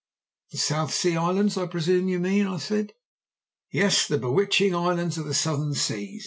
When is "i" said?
1.59-1.67, 2.47-2.57